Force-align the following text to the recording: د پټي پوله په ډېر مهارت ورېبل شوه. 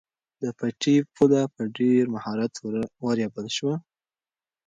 د 0.41 0.43
پټي 0.57 0.95
پوله 1.15 1.41
په 1.55 1.61
ډېر 1.77 2.03
مهارت 2.15 2.53
ورېبل 3.05 3.47
شوه. 3.57 3.75